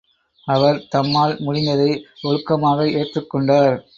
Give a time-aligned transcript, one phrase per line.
[0.47, 2.03] அவர் தம்மால் முடிந்ததை
[2.23, 3.85] ஒழுக்கமாக ஏற்றுக் கொண்டார்.